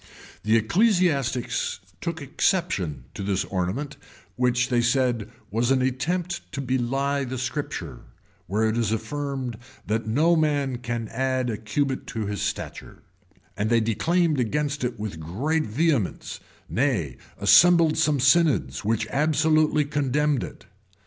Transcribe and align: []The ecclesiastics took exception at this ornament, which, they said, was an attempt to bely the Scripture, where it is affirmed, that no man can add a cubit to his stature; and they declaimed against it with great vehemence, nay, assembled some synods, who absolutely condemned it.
[]The 0.43 0.55
ecclesiastics 0.55 1.79
took 2.01 2.23
exception 2.23 3.03
at 3.15 3.23
this 3.27 3.45
ornament, 3.45 3.97
which, 4.35 4.69
they 4.69 4.81
said, 4.81 5.29
was 5.51 5.69
an 5.69 5.83
attempt 5.83 6.51
to 6.53 6.59
bely 6.59 7.23
the 7.23 7.37
Scripture, 7.37 7.99
where 8.47 8.67
it 8.67 8.77
is 8.79 8.91
affirmed, 8.91 9.57
that 9.85 10.07
no 10.07 10.35
man 10.35 10.79
can 10.79 11.07
add 11.09 11.51
a 11.51 11.57
cubit 11.57 12.07
to 12.07 12.25
his 12.25 12.41
stature; 12.41 13.03
and 13.55 13.69
they 13.69 13.79
declaimed 13.79 14.39
against 14.39 14.83
it 14.83 14.99
with 14.99 15.19
great 15.19 15.67
vehemence, 15.67 16.39
nay, 16.67 17.17
assembled 17.37 17.95
some 17.95 18.19
synods, 18.19 18.79
who 18.79 18.97
absolutely 19.11 19.85
condemned 19.85 20.43
it. 20.43 20.65